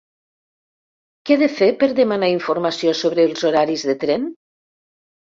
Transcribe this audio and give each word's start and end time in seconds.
Què 1.29 1.35
he 1.35 1.41
de 1.41 1.49
fer 1.57 1.67
per 1.83 1.89
demanar 1.99 2.29
informació 2.35 2.93
sobre 3.01 3.25
els 3.27 3.43
horaris 3.51 3.85
de 3.91 3.95
tren? 4.05 4.25